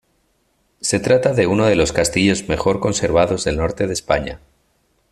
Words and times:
Se 0.79 0.99
trata 0.99 1.31
de 1.33 1.45
uno 1.45 1.67
de 1.67 1.75
los 1.75 1.93
castillos 1.93 2.49
mejor 2.49 2.79
conservados 2.79 3.43
del 3.43 3.57
norte 3.57 3.85
de 3.85 3.93
España. 3.93 4.39